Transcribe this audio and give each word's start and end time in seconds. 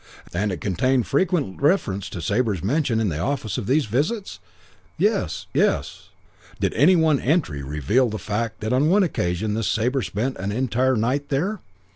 "And 0.33 0.51
it 0.51 0.59
contained 0.61 1.05
frequent 1.05 1.61
reference 1.61 2.09
to 2.09 2.23
Sabre's 2.23 2.63
mention 2.63 2.99
in 2.99 3.09
the 3.09 3.19
office 3.19 3.59
of 3.59 3.67
these 3.67 3.85
visits? 3.85 4.39
'Yes! 4.97 5.45
Yes!' 5.53 6.09
"Did 6.59 6.73
one 6.97 7.19
entry 7.19 7.61
reveal 7.61 8.09
the 8.09 8.17
fact 8.17 8.61
that 8.61 8.73
on 8.73 8.89
one 8.89 9.03
occasion 9.03 9.53
this 9.53 9.67
Sabre 9.67 10.01
spent 10.01 10.37
an 10.37 10.51
entire 10.51 10.95
night 10.95 11.29
there? 11.29 11.59